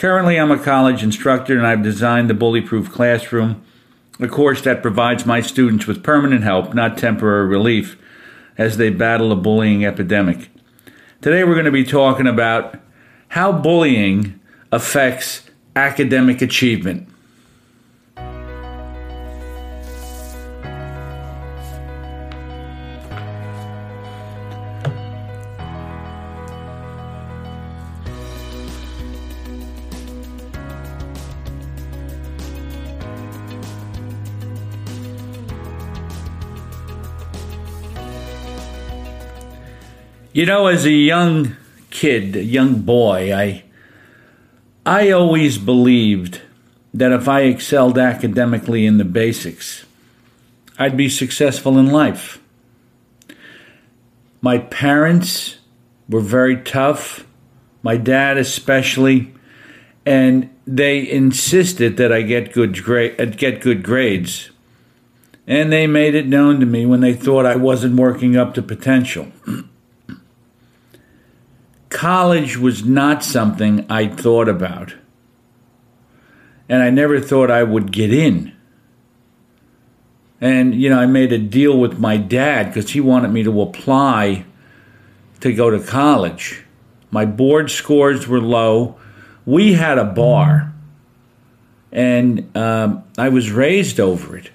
Currently, 0.00 0.40
I'm 0.40 0.50
a 0.50 0.58
college 0.58 1.02
instructor 1.02 1.58
and 1.58 1.66
I've 1.66 1.82
designed 1.82 2.30
the 2.30 2.34
Bullyproof 2.34 2.90
Classroom, 2.90 3.62
a 4.18 4.28
course 4.28 4.62
that 4.62 4.80
provides 4.80 5.26
my 5.26 5.42
students 5.42 5.86
with 5.86 6.02
permanent 6.02 6.42
help, 6.42 6.72
not 6.72 6.96
temporary 6.96 7.46
relief, 7.46 7.98
as 8.56 8.78
they 8.78 8.88
battle 8.88 9.30
a 9.30 9.36
bullying 9.36 9.84
epidemic. 9.84 10.48
Today, 11.20 11.44
we're 11.44 11.52
going 11.52 11.66
to 11.66 11.70
be 11.70 11.84
talking 11.84 12.26
about 12.26 12.80
how 13.28 13.52
bullying 13.52 14.40
affects 14.72 15.42
academic 15.76 16.40
achievement. 16.40 17.06
You 40.40 40.46
know, 40.46 40.68
as 40.68 40.86
a 40.86 40.90
young 40.90 41.54
kid, 41.90 42.34
a 42.34 42.42
young 42.42 42.80
boy, 42.80 43.30
I 43.30 43.62
I 44.86 45.10
always 45.10 45.58
believed 45.58 46.40
that 46.94 47.12
if 47.12 47.28
I 47.28 47.42
excelled 47.42 47.98
academically 47.98 48.86
in 48.86 48.96
the 48.96 49.04
basics, 49.04 49.84
I'd 50.78 50.96
be 50.96 51.10
successful 51.10 51.76
in 51.76 51.92
life. 51.92 52.40
My 54.40 54.56
parents 54.56 55.58
were 56.08 56.22
very 56.22 56.56
tough, 56.62 57.26
my 57.82 57.98
dad 57.98 58.38
especially, 58.38 59.34
and 60.06 60.48
they 60.66 61.06
insisted 61.06 61.98
that 61.98 62.14
I 62.14 62.22
get 62.22 62.54
good 62.54 62.82
gra- 62.82 63.26
get 63.26 63.60
good 63.60 63.82
grades. 63.82 64.48
And 65.46 65.70
they 65.70 65.86
made 65.86 66.14
it 66.14 66.26
known 66.26 66.60
to 66.60 66.66
me 66.66 66.86
when 66.86 67.00
they 67.00 67.12
thought 67.12 67.44
I 67.44 67.56
wasn't 67.56 67.96
working 67.96 68.38
up 68.38 68.54
to 68.54 68.62
potential. 68.62 69.30
college 71.90 72.56
was 72.56 72.84
not 72.84 73.22
something 73.22 73.84
I 73.90 74.06
thought 74.06 74.48
about. 74.48 74.94
And 76.68 76.82
I 76.82 76.90
never 76.90 77.20
thought 77.20 77.50
I 77.50 77.64
would 77.64 77.92
get 77.92 78.12
in. 78.12 78.56
And, 80.40 80.74
you 80.74 80.88
know, 80.88 80.98
I 80.98 81.06
made 81.06 81.32
a 81.32 81.38
deal 81.38 81.78
with 81.78 81.98
my 81.98 82.16
dad 82.16 82.68
because 82.68 82.90
he 82.90 83.00
wanted 83.00 83.28
me 83.28 83.42
to 83.42 83.60
apply 83.60 84.46
to 85.40 85.52
go 85.52 85.68
to 85.68 85.80
college. 85.80 86.64
My 87.10 87.26
board 87.26 87.70
scores 87.70 88.26
were 88.26 88.40
low. 88.40 88.96
We 89.44 89.72
had 89.72 89.98
a 89.98 90.04
bar, 90.04 90.72
and 91.90 92.56
um, 92.56 93.04
I 93.18 93.28
was 93.30 93.50
raised 93.50 93.98
over 93.98 94.36
it. 94.36 94.50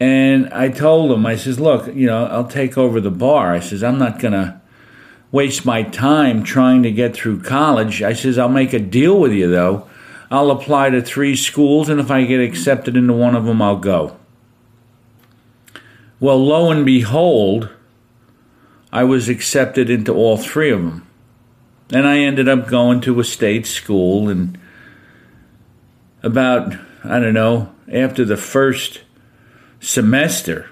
And 0.00 0.52
I 0.52 0.68
told 0.68 1.12
him, 1.12 1.24
I 1.24 1.36
says, 1.36 1.60
look, 1.60 1.86
you 1.94 2.06
know, 2.06 2.26
I'll 2.26 2.48
take 2.48 2.76
over 2.76 3.00
the 3.00 3.10
bar. 3.10 3.52
I 3.52 3.60
says, 3.60 3.84
I'm 3.84 3.98
not 3.98 4.18
going 4.18 4.32
to 4.32 4.60
waste 5.34 5.64
my 5.64 5.82
time 5.82 6.44
trying 6.44 6.84
to 6.84 6.92
get 6.92 7.12
through 7.12 7.42
college. 7.42 8.00
I 8.04 8.12
says, 8.12 8.38
I'll 8.38 8.48
make 8.48 8.72
a 8.72 8.78
deal 8.78 9.18
with 9.18 9.32
you 9.32 9.50
though. 9.50 9.88
I'll 10.30 10.52
apply 10.52 10.90
to 10.90 11.02
three 11.02 11.34
schools, 11.34 11.88
and 11.88 11.98
if 11.98 12.08
I 12.08 12.24
get 12.24 12.38
accepted 12.38 12.96
into 12.96 13.14
one 13.14 13.34
of 13.34 13.44
them, 13.44 13.60
I'll 13.60 13.76
go. 13.76 14.16
Well, 16.20 16.38
lo 16.38 16.70
and 16.70 16.86
behold, 16.86 17.68
I 18.92 19.02
was 19.02 19.28
accepted 19.28 19.90
into 19.90 20.14
all 20.14 20.36
three 20.36 20.70
of 20.70 20.80
them. 20.84 21.04
And 21.90 22.06
I 22.06 22.18
ended 22.18 22.48
up 22.48 22.68
going 22.68 23.00
to 23.00 23.18
a 23.18 23.24
state 23.24 23.66
school, 23.66 24.28
and 24.28 24.56
about, 26.22 26.76
I 27.02 27.18
don't 27.18 27.34
know, 27.34 27.74
after 27.92 28.24
the 28.24 28.36
first 28.36 29.02
semester, 29.80 30.70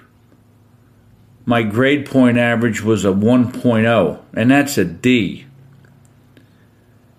my 1.45 1.63
grade 1.63 2.05
point 2.05 2.37
average 2.37 2.81
was 2.81 3.03
a 3.03 3.09
1.0, 3.09 4.19
and 4.33 4.51
that's 4.51 4.77
a 4.77 4.85
D. 4.85 5.45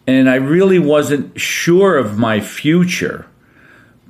And 0.07 0.29
I 0.29 0.37
really 0.37 0.79
wasn't 0.79 1.39
sure 1.41 1.97
of 1.97 2.19
my 2.19 2.41
future, 2.41 3.27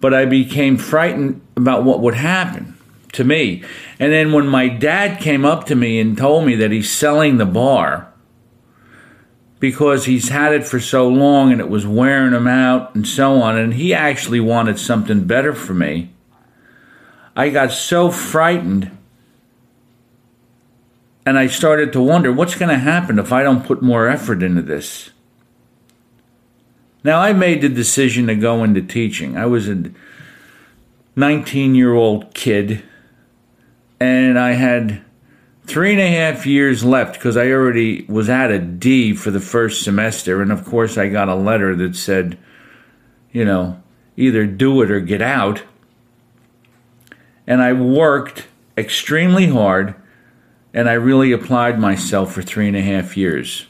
but 0.01 0.15
I 0.15 0.25
became 0.25 0.77
frightened 0.77 1.41
about 1.57 1.85
what 1.85 2.01
would 2.01 2.15
happen 2.15 2.77
to 3.13 3.25
me. 3.25 3.63
And 3.99 4.13
then 4.13 4.33
when 4.33 4.47
my 4.47 4.69
dad 4.69 5.21
came 5.21 5.45
up 5.45 5.67
to 5.67 5.75
me 5.75 6.01
and 6.01 6.17
told 6.17 6.47
me 6.47 6.57
that 6.57 6.71
he's 6.71 6.91
selling 6.91 7.39
the 7.39 7.47
bar 7.47 8.13
because 9.61 10.05
he's 10.05 10.29
had 10.29 10.53
it 10.53 10.65
for 10.65 10.79
so 10.79 11.09
long 11.09 11.51
and 11.51 11.61
it 11.61 11.69
was 11.69 11.87
wearing 11.87 12.35
him 12.35 12.47
out 12.47 12.95
and 12.95 13.07
so 13.07 13.41
on, 13.41 13.57
and 13.57 13.75
he 13.75 13.95
actually 13.95 14.41
wanted 14.41 14.79
something 14.79 15.25
better 15.25 15.55
for 15.55 15.75
me, 15.75 16.13
I 17.37 17.49
got 17.49 17.73
so 17.73 18.11
frightened 18.11 18.97
and 21.27 21.39
I 21.39 21.47
started 21.47 21.93
to 21.93 22.03
wonder 22.03 22.33
what's 22.33 22.55
going 22.55 22.69
to 22.69 22.79
happen 22.79 23.19
if 23.19 23.33
I 23.33 23.43
don't 23.43 23.65
put 23.65 23.83
more 23.83 24.09
effort 24.09 24.43
into 24.43 24.63
this. 24.63 25.11
Now, 27.03 27.21
I 27.21 27.33
made 27.33 27.61
the 27.61 27.69
decision 27.69 28.27
to 28.29 28.35
go 28.35 28.65
into 28.65 28.81
teaching. 28.81 29.37
I 29.37 29.47
was 29.47 29.69
a 29.69 29.91
19 31.17 31.75
year 31.75 31.95
old 31.95 32.35
kid, 32.35 32.83
and 34.01 34.39
I 34.39 34.53
had 34.53 35.03
three 35.67 35.93
and 35.93 36.01
a 36.01 36.09
half 36.09 36.47
years 36.47 36.85
left 36.85 37.15
because 37.15 37.37
I 37.37 37.51
already 37.51 38.05
was 38.09 38.29
at 38.29 38.51
a 38.51 38.59
D 38.59 39.15
for 39.15 39.31
the 39.31 39.41
first 39.41 39.83
semester. 39.83 40.43
And 40.43 40.53
of 40.53 40.65
course, 40.65 40.99
I 40.99 41.09
got 41.09 41.29
a 41.29 41.35
letter 41.35 41.75
that 41.77 41.97
said, 41.97 42.39
you 43.33 43.45
know, 43.45 43.83
either 44.17 44.47
do 44.47 44.83
it 44.83 44.91
or 44.91 45.01
get 45.01 45.23
out. 45.23 45.63
And 47.47 47.63
I 47.63 47.73
worked 47.73 48.47
extremely 48.77 49.47
hard 49.49 49.95
and 50.75 50.89
I 50.89 50.95
really 50.95 51.31
applied 51.31 51.79
myself 51.79 52.35
for 52.35 52.43
three 52.43 52.67
and 52.67 52.77
a 52.77 52.83
half 52.83 53.17
years. 53.17 53.67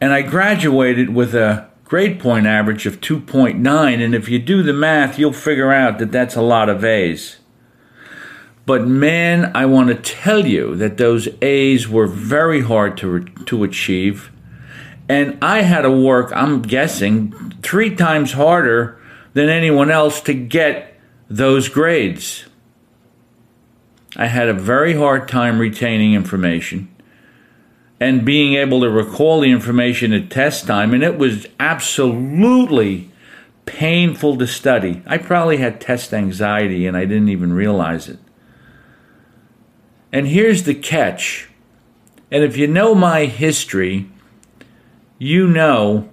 And 0.00 0.14
I 0.14 0.22
graduated 0.22 1.14
with 1.14 1.34
a 1.34 1.68
grade 1.84 2.18
point 2.18 2.46
average 2.46 2.86
of 2.86 3.00
2.9, 3.02 4.02
and 4.02 4.14
if 4.14 4.28
you 4.28 4.38
do 4.38 4.62
the 4.62 4.72
math, 4.72 5.18
you'll 5.18 5.34
figure 5.34 5.70
out 5.70 5.98
that 5.98 6.10
that's 6.10 6.34
a 6.34 6.42
lot 6.42 6.70
of 6.70 6.82
A's. 6.82 7.36
But 8.64 8.86
man, 8.86 9.52
I 9.54 9.66
want 9.66 9.88
to 9.88 9.94
tell 9.94 10.46
you 10.46 10.74
that 10.76 10.96
those 10.96 11.28
A's 11.42 11.88
were 11.88 12.06
very 12.06 12.62
hard 12.62 12.96
to, 12.98 13.24
to 13.24 13.64
achieve. 13.64 14.30
And 15.08 15.36
I 15.42 15.62
had 15.62 15.82
to 15.82 15.90
work, 15.90 16.30
I'm 16.34 16.62
guessing, 16.62 17.32
three 17.62 17.94
times 17.96 18.32
harder 18.32 18.98
than 19.34 19.48
anyone 19.48 19.90
else 19.90 20.20
to 20.22 20.34
get 20.34 20.94
those 21.28 21.68
grades. 21.68 22.44
I 24.16 24.26
had 24.26 24.48
a 24.48 24.54
very 24.54 24.94
hard 24.94 25.28
time 25.28 25.58
retaining 25.58 26.14
information 26.14 26.88
and 28.00 28.24
being 28.24 28.54
able 28.54 28.80
to 28.80 28.90
recall 28.90 29.40
the 29.40 29.50
information 29.50 30.12
at 30.12 30.30
test 30.30 30.66
time, 30.66 30.94
and 30.94 31.02
it 31.02 31.18
was 31.18 31.46
absolutely 31.60 33.10
painful 33.66 34.36
to 34.38 34.46
study. 34.46 35.02
I 35.06 35.18
probably 35.18 35.58
had 35.58 35.80
test 35.80 36.12
anxiety 36.12 36.86
and 36.86 36.96
I 36.96 37.04
didn't 37.04 37.28
even 37.28 37.52
realize 37.52 38.08
it. 38.08 38.18
And 40.12 40.26
here's 40.26 40.64
the 40.64 40.74
catch. 40.74 41.48
And 42.32 42.42
if 42.42 42.56
you 42.56 42.66
know 42.66 42.94
my 42.94 43.26
history, 43.26 44.10
you 45.18 45.46
know 45.46 46.08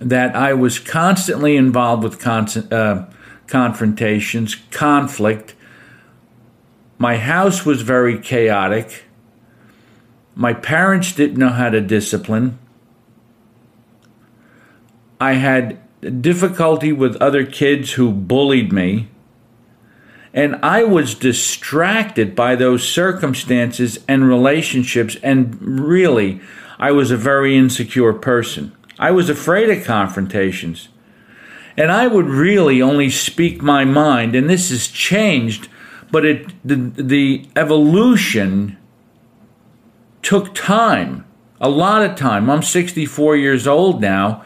that 0.00 0.36
I 0.36 0.52
was 0.52 0.78
constantly 0.78 1.56
involved 1.56 2.02
with 2.02 2.18
con- 2.18 2.48
uh, 2.70 3.10
confrontations, 3.46 4.56
conflict. 4.70 5.54
My 7.04 7.18
house 7.18 7.66
was 7.66 7.82
very 7.82 8.18
chaotic. 8.18 9.04
My 10.34 10.54
parents 10.54 11.12
didn't 11.12 11.36
know 11.36 11.50
how 11.50 11.68
to 11.68 11.82
discipline. 11.82 12.58
I 15.20 15.34
had 15.34 15.76
difficulty 16.22 16.92
with 16.94 17.16
other 17.16 17.44
kids 17.44 17.92
who 17.92 18.10
bullied 18.10 18.72
me. 18.72 19.08
And 20.32 20.56
I 20.62 20.84
was 20.84 21.14
distracted 21.14 22.34
by 22.34 22.56
those 22.56 22.88
circumstances 22.88 23.98
and 24.08 24.26
relationships. 24.26 25.18
And 25.22 25.60
really, 25.60 26.40
I 26.78 26.92
was 26.92 27.10
a 27.10 27.18
very 27.18 27.54
insecure 27.54 28.14
person. 28.14 28.74
I 28.98 29.10
was 29.10 29.28
afraid 29.28 29.68
of 29.68 29.84
confrontations. 29.84 30.88
And 31.76 31.92
I 31.92 32.06
would 32.06 32.30
really 32.30 32.80
only 32.80 33.10
speak 33.10 33.60
my 33.60 33.84
mind. 33.84 34.34
And 34.34 34.48
this 34.48 34.70
has 34.70 34.88
changed, 34.88 35.68
but 36.10 36.24
it, 36.24 36.46
the, 36.66 36.76
the 36.76 37.48
evolution 37.56 38.76
took 40.22 40.54
time, 40.54 41.24
a 41.60 41.68
lot 41.68 42.02
of 42.02 42.16
time. 42.16 42.48
I'm 42.48 42.62
64 42.62 43.36
years 43.36 43.66
old 43.66 44.00
now 44.00 44.44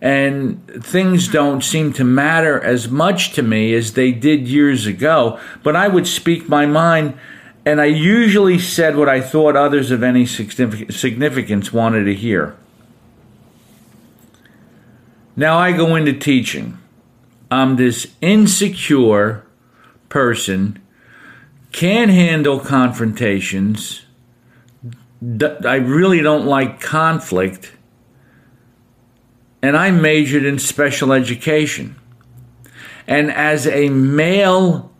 and 0.00 0.64
things 0.84 1.28
don't 1.28 1.62
seem 1.62 1.92
to 1.92 2.04
matter 2.04 2.62
as 2.62 2.88
much 2.88 3.32
to 3.32 3.42
me 3.42 3.74
as 3.74 3.94
they 3.94 4.12
did 4.12 4.46
years 4.46 4.86
ago. 4.86 5.40
But 5.62 5.74
I 5.74 5.88
would 5.88 6.06
speak 6.06 6.48
my 6.48 6.66
mind, 6.66 7.18
and 7.64 7.80
I 7.80 7.86
usually 7.86 8.58
said 8.58 8.96
what 8.96 9.08
I 9.08 9.20
thought 9.20 9.56
others 9.56 9.90
of 9.90 10.02
any 10.02 10.24
significance 10.24 11.72
wanted 11.72 12.04
to 12.04 12.14
hear. 12.14 12.56
Now 15.34 15.58
I 15.58 15.72
go 15.72 15.94
into 15.94 16.12
teaching. 16.12 16.78
I'm 17.50 17.76
this 17.76 18.08
insecure 18.20 19.44
person, 20.08 20.80
can't 21.72 22.10
handle 22.10 22.60
confrontations. 22.60 24.02
I 25.20 25.76
really 25.76 26.20
don't 26.20 26.46
like 26.46 26.80
conflict 26.80 27.72
and 29.62 29.76
I 29.76 29.90
majored 29.90 30.44
in 30.44 30.58
special 30.58 31.12
education. 31.12 31.96
And 33.06 33.32
as 33.32 33.66
a 33.66 33.88
male 33.88 34.92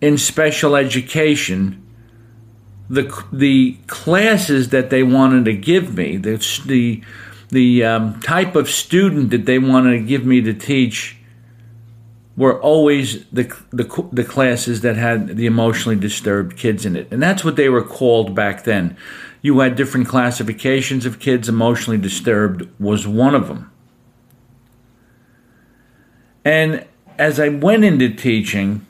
in 0.00 0.18
special 0.18 0.76
education, 0.76 1.78
the 2.90 3.24
the 3.32 3.78
classes 3.86 4.70
that 4.70 4.90
they 4.90 5.02
wanted 5.02 5.44
to 5.46 5.54
give 5.54 5.96
me, 5.96 6.16
the 6.16 6.36
the 6.66 7.02
the 7.50 7.84
um, 7.84 8.20
type 8.20 8.56
of 8.56 8.68
student 8.68 9.30
that 9.30 9.46
they 9.46 9.58
wanted 9.58 9.92
to 9.92 10.04
give 10.04 10.26
me 10.26 10.42
to 10.42 10.52
teach, 10.52 11.16
were 12.36 12.60
always 12.60 13.24
the, 13.26 13.44
the 13.70 14.08
the 14.12 14.24
classes 14.24 14.80
that 14.80 14.96
had 14.96 15.36
the 15.36 15.46
emotionally 15.46 15.96
disturbed 15.96 16.56
kids 16.56 16.86
in 16.86 16.96
it, 16.96 17.08
and 17.10 17.22
that's 17.22 17.44
what 17.44 17.56
they 17.56 17.68
were 17.68 17.84
called 17.84 18.34
back 18.34 18.64
then 18.64 18.96
you 19.42 19.58
had 19.58 19.74
different 19.74 20.06
classifications 20.06 21.04
of 21.04 21.18
kids. 21.18 21.48
Emotionally 21.48 21.98
disturbed 21.98 22.68
was 22.80 23.06
one 23.06 23.34
of 23.34 23.48
them. 23.48 23.70
And 26.44 26.86
as 27.18 27.38
I 27.38 27.48
went 27.48 27.84
into 27.84 28.08
teaching, 28.08 28.86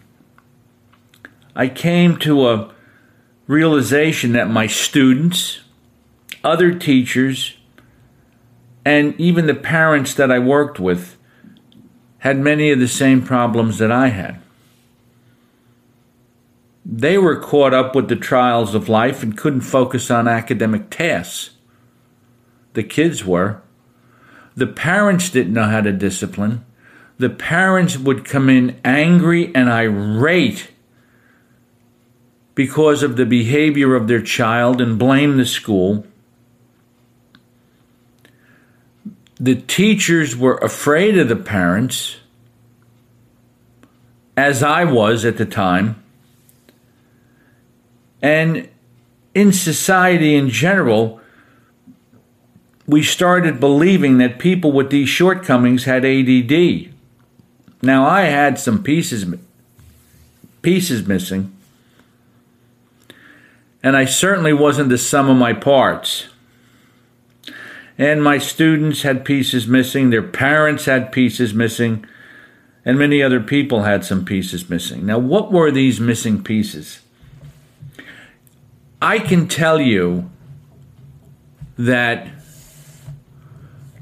I 1.57 1.69
came 1.69 2.19
to 2.19 2.49
a 2.49 2.75
realization 3.47 4.33
that 4.33 4.49
my 4.49 4.67
students, 4.67 5.61
other 6.45 6.75
teachers, 6.75 7.57
and 8.85 9.19
even 9.19 9.47
the 9.47 9.55
parents 9.55 10.15
that 10.15 10.31
I 10.31 10.39
worked 10.39 10.79
with 10.79 11.17
had 12.23 12.39
many 12.39 12.71
of 12.71 12.79
the 12.79 12.87
same 12.87 13.21
problems 13.21 13.79
that 13.79 13.91
I 13.91 14.07
had. 14.07 14.41
They 16.87 17.19
were 17.19 17.41
caught 17.41 17.75
up 17.75 17.97
with 17.97 18.09
the 18.09 18.15
trials 18.15 18.77
of 18.77 18.89
life 18.89 19.25
and 19.25 19.37
couldn't 19.37 19.63
focus 19.63 20.09
on 20.09 20.29
academic 20.29 20.89
tasks. 20.89 21.51
The 22.75 22.85
kids 22.85 23.25
were. 23.25 23.61
The 24.55 24.69
parents 24.69 25.31
didn't 25.31 25.53
know 25.53 25.65
how 25.65 25.81
to 25.81 25.91
discipline. 25.91 26.65
The 27.19 27.29
parents 27.29 27.99
would 27.99 28.25
come 28.25 28.49
in 28.49 28.81
angry 28.85 29.53
and 29.53 29.69
irate 29.69 30.71
because 32.55 33.03
of 33.03 33.17
the 33.17 33.27
behavior 33.27 33.97
of 33.97 34.07
their 34.07 34.23
child 34.23 34.81
and 34.81 34.97
blame 34.97 35.39
the 35.39 35.45
school. 35.47 36.07
The 39.43 39.57
teachers 39.57 40.37
were 40.37 40.57
afraid 40.59 41.19
of 41.19 41.29
the 41.29 41.35
parents, 41.35 42.19
as 44.37 44.63
I 44.63 44.85
was 44.85 45.25
at 45.25 45.37
the 45.37 45.45
time. 45.45 46.01
And 48.23 48.69
in 49.35 49.53
society 49.53 50.37
in 50.37 50.49
general, 50.49 51.21
we 52.87 53.03
started 53.03 53.59
believing 53.59 54.19
that 54.19 54.39
people 54.39 54.71
with 54.71 54.91
these 54.91 55.09
shortcomings 55.09 55.85
had 55.85 56.05
ADD. 56.05 56.95
Now 57.83 58.07
I 58.07 58.23
had 58.23 58.61
some 58.61 58.81
pieces 58.85 59.27
pieces 60.63 61.05
missing. 61.05 61.53
And 63.83 63.97
I 63.97 64.05
certainly 64.05 64.53
wasn't 64.53 64.89
the 64.91 64.99
sum 64.99 65.29
of 65.29 65.37
my 65.37 65.53
parts. 65.53 66.29
And 67.99 68.23
my 68.23 68.39
students 68.39 69.03
had 69.03 69.25
pieces 69.25 69.67
missing, 69.67 70.11
their 70.11 70.23
parents 70.23 70.87
had 70.87 71.13
pieces 71.13 71.53
missing, 71.53 72.07
and 72.85 72.99
many 72.99 73.23
other 73.23 73.41
people 73.41 73.83
had 73.83 74.05
some 74.05 74.25
pieces 74.25 74.69
missing. 74.69 75.07
Now, 75.07 75.19
what 75.19 75.53
were 75.53 75.71
these 75.71 76.01
missing 76.01 76.43
pieces? 76.43 77.01
I 79.01 79.19
can 79.19 79.49
tell 79.49 79.81
you 79.81 80.31
that 81.77 82.29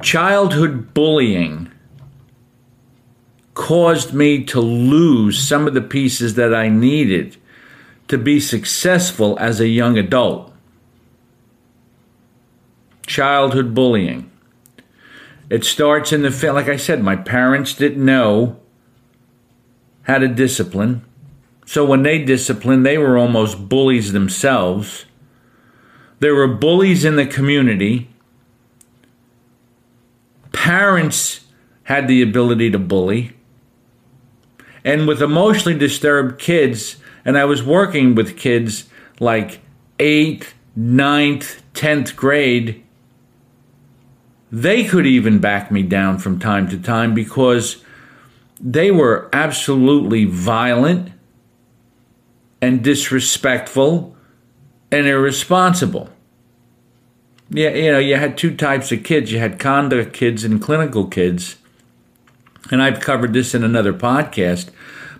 childhood 0.02 0.94
bullying 0.94 1.70
caused 3.54 4.14
me 4.14 4.44
to 4.44 4.60
lose 4.60 5.38
some 5.38 5.66
of 5.66 5.74
the 5.74 5.82
pieces 5.82 6.34
that 6.34 6.54
I 6.54 6.68
needed 6.68 7.36
to 8.08 8.18
be 8.18 8.40
successful 8.40 9.38
as 9.38 9.60
a 9.60 9.68
young 9.68 9.98
adult. 9.98 10.49
Childhood 13.10 13.74
bullying. 13.74 14.30
It 15.50 15.64
starts 15.64 16.12
in 16.12 16.22
the 16.22 16.30
family. 16.30 16.62
like 16.62 16.70
I 16.70 16.76
said, 16.76 17.02
my 17.02 17.16
parents 17.16 17.74
didn't 17.74 18.04
know 18.04 18.60
how 20.02 20.18
to 20.18 20.28
discipline. 20.28 21.04
So 21.66 21.84
when 21.84 22.04
they 22.04 22.24
disciplined, 22.24 22.86
they 22.86 22.98
were 22.98 23.18
almost 23.18 23.68
bullies 23.68 24.12
themselves. 24.12 25.06
There 26.20 26.36
were 26.36 26.46
bullies 26.46 27.04
in 27.04 27.16
the 27.16 27.26
community. 27.26 28.08
Parents 30.52 31.40
had 31.82 32.06
the 32.06 32.22
ability 32.22 32.70
to 32.70 32.78
bully. 32.78 33.32
And 34.84 35.08
with 35.08 35.20
emotionally 35.20 35.76
disturbed 35.76 36.38
kids, 36.38 36.98
and 37.24 37.36
I 37.36 37.44
was 37.44 37.60
working 37.60 38.14
with 38.14 38.36
kids 38.36 38.84
like 39.18 39.60
8th, 39.98 40.52
9th, 40.78 41.60
10th 41.74 42.14
grade, 42.14 42.84
they 44.50 44.84
could 44.84 45.06
even 45.06 45.38
back 45.38 45.70
me 45.70 45.82
down 45.82 46.18
from 46.18 46.38
time 46.38 46.68
to 46.68 46.78
time 46.78 47.14
because 47.14 47.84
they 48.60 48.90
were 48.90 49.28
absolutely 49.32 50.24
violent 50.24 51.12
and 52.60 52.82
disrespectful 52.82 54.16
and 54.90 55.06
irresponsible. 55.06 56.10
Yeah, 57.48 57.70
you 57.70 57.92
know, 57.92 57.98
you 57.98 58.16
had 58.16 58.36
two 58.36 58.54
types 58.54 58.92
of 58.92 59.02
kids. 59.02 59.32
You 59.32 59.38
had 59.38 59.58
conduct 59.58 60.12
kids 60.12 60.44
and 60.44 60.60
clinical 60.60 61.06
kids. 61.06 61.56
And 62.70 62.82
I've 62.82 63.00
covered 63.00 63.32
this 63.32 63.54
in 63.54 63.64
another 63.64 63.92
podcast. 63.92 64.70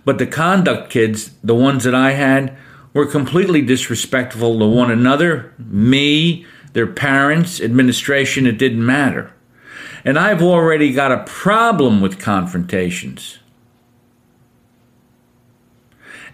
But 0.05 0.17
the 0.17 0.27
conduct 0.27 0.89
kids, 0.89 1.31
the 1.43 1.55
ones 1.55 1.83
that 1.83 1.95
I 1.95 2.11
had, 2.11 2.55
were 2.93 3.05
completely 3.05 3.61
disrespectful 3.61 4.59
to 4.59 4.65
one 4.65 4.91
another, 4.91 5.53
me, 5.57 6.45
their 6.73 6.87
parents, 6.87 7.59
administration. 7.61 8.47
It 8.47 8.57
didn't 8.57 8.85
matter. 8.85 9.33
And 10.03 10.17
I've 10.17 10.41
already 10.41 10.93
got 10.93 11.11
a 11.11 11.23
problem 11.25 12.01
with 12.01 12.19
confrontations. 12.19 13.39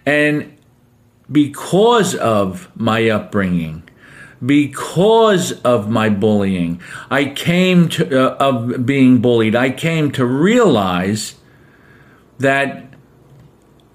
And 0.06 0.56
because 1.30 2.14
of 2.14 2.70
my 2.74 3.10
upbringing, 3.10 3.82
because 4.44 5.52
of 5.62 5.90
my 5.90 6.08
bullying, 6.08 6.80
I 7.10 7.26
came 7.26 7.88
to 7.90 8.26
uh, 8.26 8.36
of 8.36 8.86
being 8.86 9.20
bullied. 9.20 9.56
I 9.56 9.70
came 9.70 10.10
to 10.12 10.24
realize 10.24 11.34
that 12.38 12.86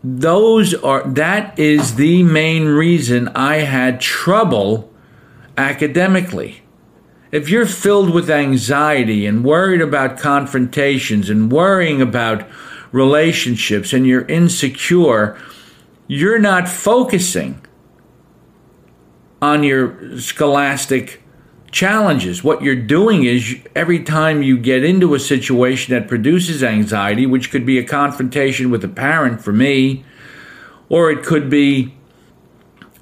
those 0.04 0.74
are 0.74 1.04
that 1.08 1.58
is 1.58 1.96
the 1.96 2.24
main 2.24 2.66
reason 2.66 3.30
I 3.30 3.58
had 3.58 4.02
trouble 4.02 4.93
academically. 5.58 6.62
If 7.32 7.50
you're 7.50 7.66
filled 7.66 8.14
with 8.14 8.30
anxiety 8.30 9.26
and 9.26 9.44
worried 9.44 9.82
about 9.82 10.20
confrontations 10.20 11.30
and 11.30 11.52
worrying 11.52 12.02
about 12.02 12.48
relationships 12.92 13.92
and 13.92 14.06
you're 14.06 14.26
insecure, 14.26 15.38
you're 16.08 16.40
not 16.40 16.70
focusing 16.70 17.60
on 19.42 19.64
your 19.64 20.20
scholastic 20.20 21.22
challenges. 21.72 22.44
What 22.44 22.62
you're 22.62 22.76
doing 22.76 23.24
is 23.24 23.58
every 23.76 24.04
time 24.04 24.44
you 24.44 24.58
get 24.58 24.84
into 24.84 25.16
a 25.16 25.20
situation 25.20 25.94
that 25.94 26.08
produces 26.08 26.64
anxiety, 26.64 27.26
which 27.26 27.50
could 27.50 27.66
be 27.66 27.80
a 27.80 27.84
confrontation 27.84 28.70
with 28.70 28.84
a 28.86 28.88
parent 28.88 29.42
for 29.42 29.52
me, 29.52 30.06
or 30.88 31.10
it 31.10 31.26
could 31.26 31.50
be 31.50 31.96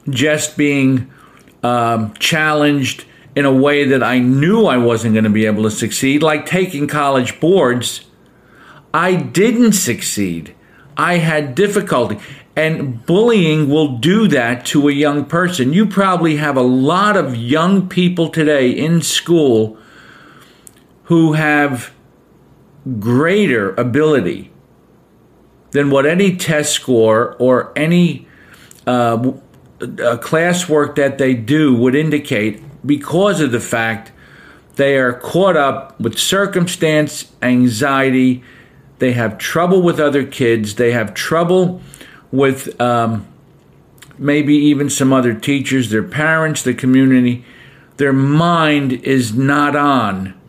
just 0.10 0.58
being 0.58 1.12
um, 1.64 2.14
challenged 2.16 3.06
in 3.36 3.46
a 3.46 3.54
way 3.54 3.86
that 3.86 4.04
I 4.04 4.20
knew 4.20 4.66
I 4.66 4.78
wasn't 4.78 5.14
going 5.14 5.24
to 5.24 5.30
be 5.30 5.46
able 5.46 5.64
to 5.64 5.72
succeed, 5.72 6.22
like 6.22 6.46
taking 6.46 6.88
college 6.88 7.40
boards. 7.40 8.06
I 8.94 9.16
didn't 9.16 9.74
succeed. 9.74 10.54
I 10.98 11.18
had 11.18 11.56
difficulty. 11.56 12.20
And 12.56 13.06
bullying 13.06 13.70
will 13.70 13.98
do 13.98 14.28
that 14.28 14.66
to 14.68 14.90
a 14.90 14.92
young 14.92 15.26
person. 15.26 15.72
You 15.72 15.86
probably 15.86 16.36
have 16.36 16.58
a 16.58 16.62
lot 16.62 17.16
of 17.16 17.36
young 17.36 17.88
people 17.88 18.28
today 18.28 18.70
in 18.70 19.02
school 19.02 19.78
who 21.04 21.34
have 21.34 21.94
greater 23.00 23.74
ability 23.76 24.52
than 25.72 25.90
what 25.90 26.06
any 26.06 26.36
test 26.36 26.74
score 26.74 27.36
or 27.40 27.72
any 27.78 28.28
uh, 28.86 29.34
classwork 30.18 30.96
that 30.96 31.18
they 31.18 31.34
do 31.34 31.74
would 31.76 31.96
indicate 31.96 32.62
because 32.86 33.42
of 33.42 33.52
the 33.52 33.60
fact 33.60 34.12
they 34.76 34.98
are 34.98 35.14
caught 35.14 35.58
up 35.58 36.00
with 36.00 36.18
circumstance, 36.18 37.32
anxiety, 37.42 38.44
they 39.00 39.14
have 39.14 39.38
trouble 39.38 39.82
with 39.82 40.00
other 40.00 40.24
kids, 40.24 40.76
they 40.76 40.92
have 40.92 41.14
trouble 41.14 41.82
with 42.32 42.80
um, 42.80 43.28
maybe 44.18 44.56
even 44.56 44.90
some 44.90 45.12
other 45.12 45.34
teachers, 45.34 45.90
their 45.90 46.04
parents, 46.04 46.64
the 46.64 46.74
community. 46.74 47.44
Their 47.98 48.14
mind 48.14 48.94
is 48.94 49.36
not 49.36 49.76
on 49.76 50.40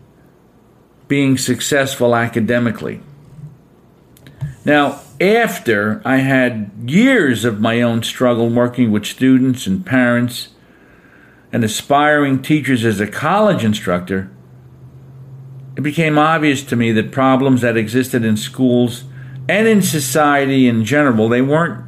being 1.08 1.36
successful 1.36 2.14
academically. 2.14 3.00
Now, 4.64 5.00
after 5.22 6.02
I 6.04 6.16
had 6.16 6.70
years 6.86 7.44
of 7.44 7.60
my 7.60 7.80
own 7.80 8.02
struggle 8.02 8.50
working 8.50 8.90
with 8.90 9.06
students 9.06 9.66
and 9.66 9.86
parents 9.86 10.48
and 11.52 11.62
aspiring 11.62 12.42
teachers 12.42 12.84
as 12.84 12.98
a 13.00 13.06
college 13.06 13.64
instructor, 13.64 14.30
it 15.76 15.82
became 15.82 16.18
obvious 16.18 16.62
to 16.64 16.76
me 16.76 16.92
that 16.92 17.12
problems 17.12 17.60
that 17.60 17.76
existed 17.76 18.24
in 18.24 18.36
schools 18.36 19.04
and 19.48 19.66
in 19.66 19.82
society 19.82 20.68
in 20.68 20.84
general, 20.84 21.28
they 21.28 21.42
weren't 21.42 21.84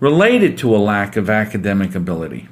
related 0.00 0.58
to 0.58 0.74
a 0.74 0.78
lack 0.78 1.16
of 1.16 1.30
academic 1.30 1.94
ability. 1.94 2.48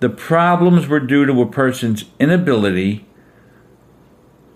The 0.00 0.08
problems 0.08 0.88
were 0.88 1.00
due 1.00 1.26
to 1.26 1.42
a 1.42 1.46
person's 1.46 2.04
inability 2.18 3.06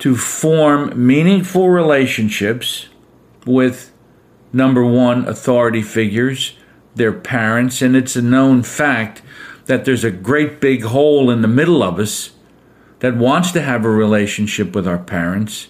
to 0.05 0.15
form 0.15 0.93
meaningful 0.95 1.71
relationships 1.71 2.89
with 3.47 3.91
number 4.53 4.85
one, 4.85 5.27
authority 5.27 5.81
figures, 5.83 6.57
their 6.95 7.13
parents, 7.13 7.81
and 7.83 7.97
it's 7.97 8.15
a 8.15 8.23
known 8.23 8.63
fact 8.63 9.23
that 9.65 9.87
there's 9.87 10.05
a 10.05 10.11
great 10.11 10.61
big 10.61 10.85
hole 10.85 11.31
in 11.31 11.41
the 11.41 11.49
middle 11.49 11.83
of 11.83 11.99
us 11.99 12.33
that 12.99 13.17
wants 13.17 13.51
to 13.51 13.63
have 13.63 13.85
a 13.85 13.91
relationship 13.91 14.75
with 14.75 14.87
our 14.87 14.99
parents 14.99 15.69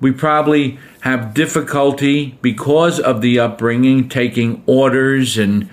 we 0.00 0.12
probably 0.12 0.78
have 1.00 1.34
difficulty 1.34 2.38
because 2.42 3.00
of 3.00 3.20
the 3.20 3.38
upbringing 3.38 4.08
taking 4.08 4.62
orders 4.66 5.38
and 5.38 5.68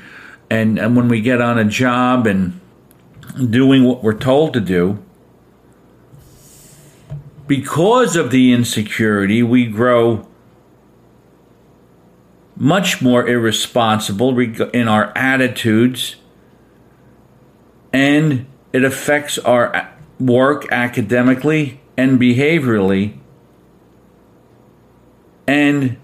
and, 0.50 0.78
and 0.78 0.96
when 0.96 1.08
we 1.08 1.22
get 1.22 1.42
on 1.42 1.58
a 1.58 1.66
job 1.66 2.28
and 2.28 2.60
doing 3.50 3.84
what 3.84 4.04
we're 4.04 4.14
told 4.14 4.54
to 4.54 4.62
do. 4.62 5.04
Because 7.48 8.16
of 8.16 8.32
the 8.32 8.52
insecurity, 8.52 9.44
we 9.44 9.66
grow 9.66 10.28
much 12.56 13.02
more 13.02 13.28
irresponsible 13.28 14.38
in 14.40 14.88
our 14.88 15.12
attitudes, 15.16 16.16
and 17.92 18.46
it 18.74 18.84
affects 18.84 19.38
our 19.40 19.94
work 20.20 20.72
academically 20.72 21.82
and 21.98 22.20
behaviorally 22.20 23.20
and 25.48 25.98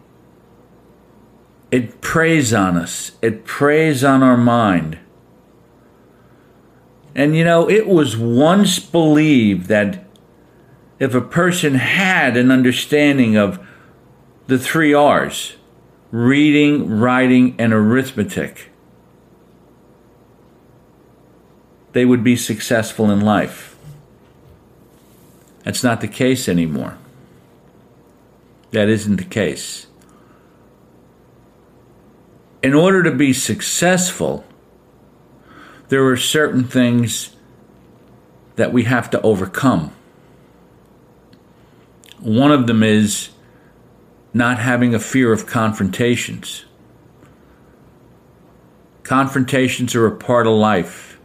it 1.71 2.01
preys 2.01 2.53
on 2.53 2.77
us, 2.77 3.13
it 3.21 3.45
preys 3.45 4.03
on 4.03 4.21
our 4.21 4.37
mind. 4.37 4.99
And 7.15 7.35
you 7.35 7.43
know, 7.43 7.69
it 7.69 7.87
was 7.87 8.17
once 8.17 8.79
believed 8.79 9.67
that 9.67 10.05
if 11.01 11.15
a 11.15 11.19
person 11.21 11.73
had 11.73 12.37
an 12.37 12.51
understanding 12.51 13.35
of 13.35 13.59
the 14.45 14.59
three 14.59 14.93
R's 14.93 15.55
reading, 16.11 16.99
writing, 16.99 17.55
and 17.57 17.73
arithmetic 17.73 18.69
they 21.93 22.05
would 22.05 22.23
be 22.23 22.35
successful 22.35 23.09
in 23.09 23.19
life. 23.19 23.75
That's 25.63 25.83
not 25.83 26.01
the 26.01 26.07
case 26.07 26.47
anymore. 26.47 26.97
That 28.69 28.87
isn't 28.87 29.17
the 29.17 29.25
case. 29.25 29.87
In 32.63 32.73
order 32.73 33.03
to 33.03 33.11
be 33.11 33.33
successful, 33.33 34.45
there 35.89 36.05
are 36.05 36.15
certain 36.15 36.63
things 36.63 37.35
that 38.55 38.71
we 38.71 38.83
have 38.83 39.09
to 39.09 39.21
overcome. 39.21 39.91
One 42.21 42.51
of 42.51 42.67
them 42.67 42.83
is 42.83 43.29
not 44.33 44.59
having 44.59 44.93
a 44.93 44.99
fear 44.99 45.33
of 45.33 45.47
confrontations. 45.47 46.65
Confrontations 49.03 49.95
are 49.95 50.05
a 50.05 50.15
part 50.15 50.45
of 50.45 50.53
life, 50.53 51.19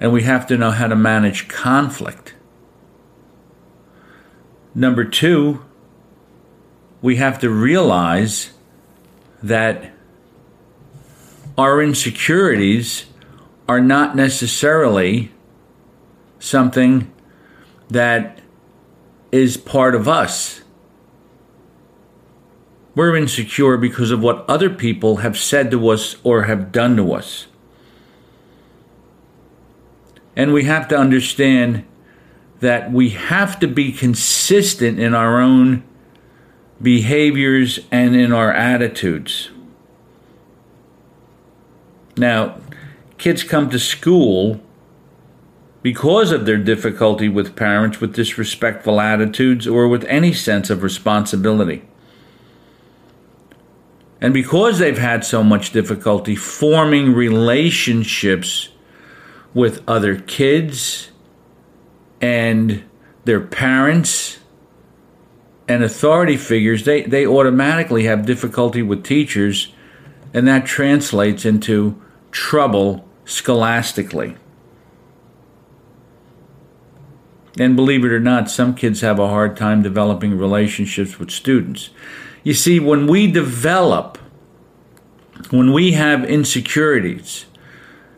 and 0.00 0.12
we 0.12 0.24
have 0.24 0.46
to 0.48 0.58
know 0.58 0.72
how 0.72 0.88
to 0.88 0.96
manage 0.96 1.48
conflict. 1.48 2.34
Number 4.74 5.04
two, 5.04 5.64
we 7.00 7.16
have 7.16 7.38
to 7.40 7.48
realize 7.50 8.50
that 9.42 9.92
our 11.56 11.80
insecurities 11.80 13.06
are 13.68 13.80
not 13.80 14.16
necessarily 14.16 15.30
something 16.40 17.12
that 17.88 18.41
is 19.32 19.56
part 19.56 19.94
of 19.94 20.06
us. 20.06 20.60
We're 22.94 23.16
insecure 23.16 23.78
because 23.78 24.10
of 24.10 24.20
what 24.20 24.44
other 24.48 24.68
people 24.68 25.16
have 25.16 25.38
said 25.38 25.70
to 25.70 25.88
us 25.88 26.16
or 26.22 26.42
have 26.42 26.70
done 26.70 26.96
to 26.96 27.14
us. 27.14 27.46
And 30.36 30.52
we 30.52 30.64
have 30.64 30.88
to 30.88 30.96
understand 30.96 31.84
that 32.60 32.92
we 32.92 33.10
have 33.10 33.58
to 33.60 33.66
be 33.66 33.92
consistent 33.92 35.00
in 35.00 35.14
our 35.14 35.40
own 35.40 35.82
behaviors 36.80 37.80
and 37.90 38.14
in 38.14 38.32
our 38.32 38.52
attitudes. 38.52 39.50
Now, 42.16 42.58
kids 43.18 43.42
come 43.42 43.70
to 43.70 43.78
school 43.78 44.60
because 45.82 46.30
of 46.30 46.46
their 46.46 46.58
difficulty 46.58 47.28
with 47.28 47.56
parents 47.56 48.00
with 48.00 48.14
disrespectful 48.14 49.00
attitudes 49.00 49.66
or 49.66 49.88
with 49.88 50.04
any 50.04 50.32
sense 50.32 50.70
of 50.70 50.82
responsibility. 50.82 51.82
And 54.20 54.32
because 54.32 54.78
they've 54.78 54.98
had 54.98 55.24
so 55.24 55.42
much 55.42 55.72
difficulty 55.72 56.36
forming 56.36 57.12
relationships 57.12 58.68
with 59.52 59.82
other 59.88 60.16
kids 60.16 61.10
and 62.20 62.84
their 63.24 63.40
parents 63.40 64.38
and 65.66 65.82
authority 65.82 66.36
figures, 66.36 66.84
they, 66.84 67.02
they 67.02 67.26
automatically 67.26 68.04
have 68.04 68.24
difficulty 68.24 68.82
with 68.82 69.04
teachers 69.04 69.72
And 70.34 70.48
that 70.48 70.64
translates 70.64 71.44
into 71.44 72.00
trouble 72.30 73.06
scholastically. 73.24 74.36
And 77.58 77.76
believe 77.76 78.04
it 78.04 78.12
or 78.12 78.20
not, 78.20 78.50
some 78.50 78.74
kids 78.74 79.02
have 79.02 79.18
a 79.18 79.28
hard 79.28 79.56
time 79.56 79.82
developing 79.82 80.38
relationships 80.38 81.18
with 81.18 81.30
students. 81.30 81.90
You 82.42 82.54
see, 82.54 82.80
when 82.80 83.06
we 83.06 83.30
develop, 83.30 84.16
when 85.50 85.72
we 85.72 85.92
have 85.92 86.24
insecurities, 86.24 87.44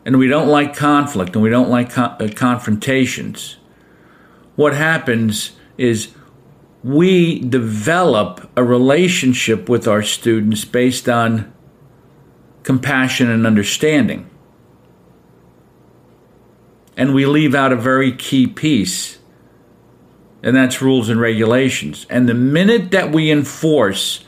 and 0.05 0.19
we 0.19 0.27
don't 0.27 0.47
like 0.47 0.75
conflict 0.75 1.35
and 1.35 1.41
we 1.41 1.49
don't 1.49 1.69
like 1.69 1.91
con- 1.91 2.15
uh, 2.19 2.29
confrontations, 2.33 3.57
what 4.55 4.73
happens 4.73 5.53
is 5.77 6.13
we 6.83 7.39
develop 7.39 8.49
a 8.55 8.63
relationship 8.63 9.67
with 9.67 9.87
our 9.87 10.03
students 10.03 10.63
based 10.63 11.09
on 11.09 11.51
compassion 12.63 13.29
and 13.29 13.45
understanding. 13.45 14.29
And 16.95 17.13
we 17.13 17.25
leave 17.25 17.53
out 17.53 17.73
a 17.73 17.75
very 17.75 18.11
key 18.11 18.47
piece 18.47 19.17
and 20.45 20.55
that's 20.55 20.79
rules 20.79 21.09
and 21.09 21.19
regulations. 21.19 22.05
And 22.07 22.29
the 22.29 22.35
minute 22.35 22.91
that 22.91 23.11
we 23.11 23.31
enforce 23.31 24.23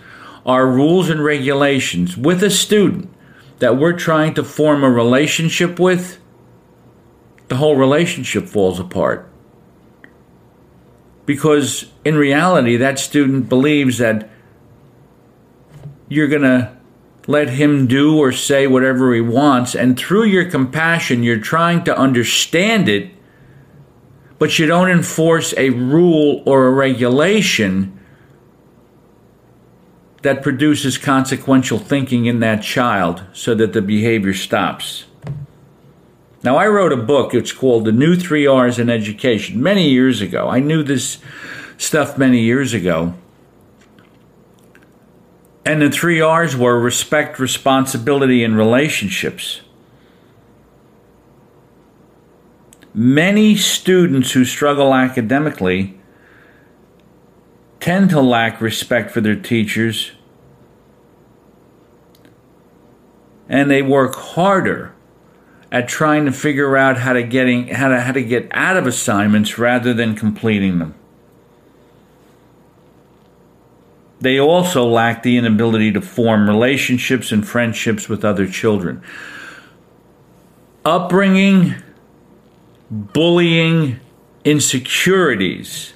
our 0.48 0.66
rules 0.66 1.10
and 1.12 1.24
regulations 1.24 2.18
with 2.18 2.42
a 2.42 2.50
student 2.50 3.14
that 3.60 3.78
we're 3.78 3.94
trying 3.94 4.34
to 4.34 4.44
form 4.44 4.84
a 4.84 4.90
relationship 4.90 5.80
with, 5.80 6.20
the 7.50 7.58
whole 7.58 7.76
relationship 7.76 8.48
falls 8.48 8.80
apart. 8.80 9.30
Because 11.28 11.86
in 12.04 12.16
reality, 12.16 12.78
that 12.78 12.98
student 12.98 13.48
believes 13.48 14.00
that 14.00 14.28
you're 16.10 16.28
going 16.28 16.42
to 16.42 16.76
let 17.28 17.50
him 17.50 17.86
do 17.86 18.18
or 18.18 18.32
say 18.32 18.66
whatever 18.66 19.14
he 19.14 19.22
wants, 19.22 19.76
and 19.76 20.00
through 20.00 20.24
your 20.24 20.50
compassion, 20.50 21.22
you're 21.22 21.38
trying 21.38 21.84
to 21.84 21.96
understand 21.96 22.90
it 22.90 23.12
but 24.40 24.60
you 24.60 24.66
don't 24.66 24.90
enforce 24.90 25.54
a 25.58 25.70
rule 25.72 26.44
or 26.46 26.68
a 26.68 26.72
regulation 26.72 27.98
that 30.22 30.44
produces 30.44 30.98
consequential 30.98 31.80
thinking 31.80 32.26
in 32.26 32.40
that 32.40 32.62
child 32.62 33.24
so 33.34 33.56
that 33.56 33.74
the 33.74 33.82
behavior 33.82 34.34
stops. 34.34 35.06
Now, 36.44 36.58
I 36.58 36.68
wrote 36.68 36.92
a 36.92 36.98
book, 36.98 37.34
it's 37.34 37.52
called 37.52 37.86
The 37.86 37.92
New 37.92 38.16
Three 38.16 38.46
R's 38.46 38.80
in 38.80 38.90
Education, 38.90 39.62
many 39.62 39.90
years 39.90 40.22
ago. 40.22 40.48
I 40.48 40.60
knew 40.60 40.84
this 40.84 41.18
stuff 41.78 42.18
many 42.18 42.42
years 42.42 42.74
ago. 42.74 43.14
And 45.66 45.82
the 45.82 45.90
three 45.90 46.22
R's 46.22 46.56
were 46.56 46.80
respect, 46.80 47.40
responsibility, 47.40 48.44
and 48.44 48.56
relationships. 48.56 49.62
Many 53.00 53.56
students 53.56 54.32
who 54.32 54.44
struggle 54.44 54.92
academically 54.92 56.00
tend 57.80 58.10
to 58.10 58.20
lack 58.20 58.60
respect 58.60 59.12
for 59.12 59.22
their 59.22 59.36
teachers 59.36 60.14
and 63.48 63.70
they 63.70 63.84
work 63.84 64.16
harder 64.16 64.96
at 65.72 65.88
trying 65.88 66.26
to 66.26 66.32
figure 66.32 66.76
out 66.76 66.98
how 66.98 67.14
to 67.14 67.22
getting 67.22 67.68
how 67.68 67.90
to 67.90 68.02
how 68.02 68.14
to 68.14 68.24
get 68.24 68.48
out 68.50 68.78
of 68.78 68.88
assignments 68.88 69.60
rather 69.60 69.94
than 69.94 70.16
completing 70.16 70.80
them. 70.80 70.96
They 74.20 74.40
also 74.40 74.88
lack 74.88 75.22
the 75.22 75.38
inability 75.38 75.92
to 75.92 76.02
form 76.02 76.50
relationships 76.50 77.32
and 77.32 77.48
friendships 77.48 78.10
with 78.10 78.26
other 78.26 78.48
children. 78.48 79.04
Upbringing 80.84 81.76
bullying, 82.90 84.00
insecurities 84.44 85.94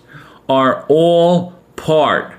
are 0.50 0.86
all 0.90 1.54
part 1.76 2.34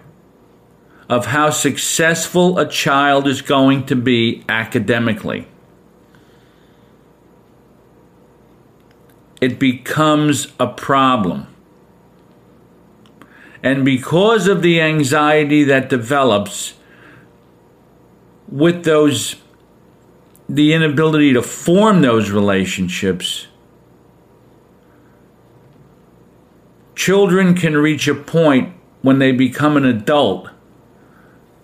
of 1.09 1.27
how 1.27 1.51
successful 1.51 2.59
a 2.59 2.69
child 2.69 3.27
is 3.27 3.43
going 3.43 3.87
to 3.87 3.97
be 3.97 4.45
academically. 4.49 5.47
It 9.41 9.59
becomes 9.59 10.49
a 10.61 10.69
problem. 10.69 11.49
And 13.63 13.85
because 13.85 14.49
of 14.49 14.63
the 14.63 14.81
anxiety 14.81 15.65
that 15.65 15.89
develops 15.89 16.75
with 18.49 18.85
those, 18.85 19.37
the 20.49 20.73
inability 20.73 21.33
to 21.33 21.43
form 21.43 22.03
those 22.03 22.31
relationships, 22.31 23.47
children 27.03 27.53
can 27.53 27.77
reach 27.77 28.07
a 28.07 28.15
point 28.15 28.73
when 29.01 29.19
they 29.19 29.33
become 29.33 29.77
an 29.77 29.85
adult 29.85 30.49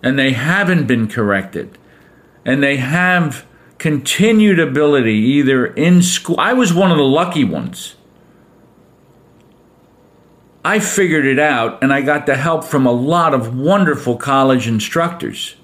and 0.03 0.19
they 0.19 0.33
haven't 0.33 0.85
been 0.89 1.07
corrected 1.07 1.79
and 2.45 2.61
they 2.61 2.77
have 2.77 3.47
continued 3.79 4.59
ability 4.59 5.15
either 5.15 5.65
in 5.65 6.03
school. 6.03 6.35
I 6.41 6.55
was 6.55 6.75
one 6.75 6.91
of 6.91 6.97
the 6.97 7.05
lucky 7.05 7.45
ones. 7.45 7.95
I 10.65 10.81
figured 10.81 11.25
it 11.25 11.39
out 11.39 11.81
and 11.85 11.93
I 11.93 12.01
got 12.01 12.27
the 12.27 12.35
help 12.35 12.65
from 12.65 12.85
a 12.85 12.91
lot 12.91 13.33
of 13.33 13.57
wonderful 13.57 14.17
college 14.17 14.67
instructors. 14.67 15.55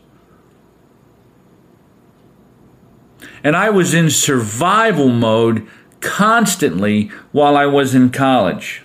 And 3.42 3.56
I 3.56 3.70
was 3.70 3.92
in 3.92 4.08
survival 4.08 5.08
mode 5.08 5.66
constantly 5.98 7.08
while 7.32 7.56
I 7.56 7.66
was 7.66 7.92
in 7.92 8.10
college. 8.10 8.83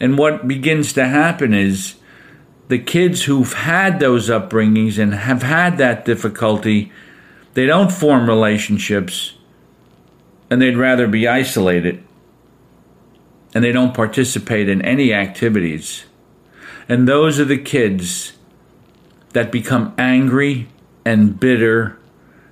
And 0.00 0.18
what 0.18 0.48
begins 0.48 0.92
to 0.94 1.06
happen 1.06 1.54
is 1.54 1.94
the 2.68 2.78
kids 2.78 3.24
who've 3.24 3.52
had 3.52 4.00
those 4.00 4.28
upbringings 4.28 4.98
and 4.98 5.14
have 5.14 5.42
had 5.42 5.78
that 5.78 6.04
difficulty, 6.04 6.92
they 7.54 7.66
don't 7.66 7.92
form 7.92 8.28
relationships 8.28 9.34
and 10.50 10.60
they'd 10.60 10.76
rather 10.76 11.06
be 11.06 11.28
isolated 11.28 12.02
and 13.54 13.62
they 13.62 13.72
don't 13.72 13.94
participate 13.94 14.68
in 14.68 14.82
any 14.82 15.14
activities. 15.14 16.04
And 16.88 17.08
those 17.08 17.38
are 17.38 17.44
the 17.44 17.58
kids 17.58 18.32
that 19.32 19.52
become 19.52 19.94
angry 19.96 20.68
and 21.04 21.38
bitter 21.38 21.98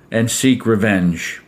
and 0.09 0.31
seek 0.31 0.65
revenge. 0.65 1.42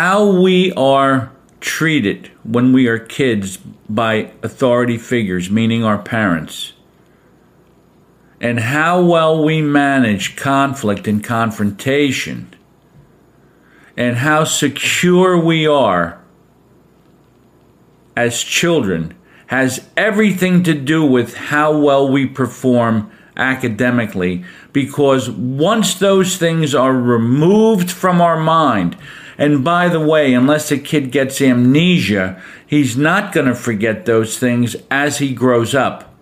How 0.00 0.24
we 0.24 0.70
are 0.74 1.32
treated 1.58 2.30
when 2.44 2.72
we 2.72 2.86
are 2.86 3.00
kids 3.00 3.56
by 3.88 4.30
authority 4.44 4.96
figures, 4.96 5.50
meaning 5.50 5.82
our 5.82 5.98
parents, 5.98 6.72
and 8.40 8.60
how 8.60 9.02
well 9.02 9.42
we 9.42 9.60
manage 9.60 10.36
conflict 10.36 11.08
and 11.08 11.24
confrontation, 11.24 12.48
and 13.96 14.18
how 14.18 14.44
secure 14.44 15.36
we 15.36 15.66
are 15.66 16.22
as 18.16 18.44
children 18.44 19.12
has 19.48 19.84
everything 19.96 20.62
to 20.62 20.74
do 20.74 21.04
with 21.04 21.34
how 21.34 21.76
well 21.76 22.08
we 22.08 22.24
perform 22.24 23.10
academically 23.36 24.44
because 24.72 25.28
once 25.28 25.94
those 25.94 26.36
things 26.36 26.72
are 26.72 26.92
removed 26.92 27.90
from 27.90 28.20
our 28.20 28.38
mind, 28.38 28.96
and 29.38 29.62
by 29.62 29.88
the 29.88 30.00
way, 30.00 30.34
unless 30.34 30.72
a 30.72 30.78
kid 30.78 31.12
gets 31.12 31.40
amnesia, 31.40 32.42
he's 32.66 32.96
not 32.96 33.32
going 33.32 33.46
to 33.46 33.54
forget 33.54 34.04
those 34.04 34.36
things 34.36 34.74
as 34.90 35.18
he 35.18 35.32
grows 35.32 35.76
up. 35.76 36.12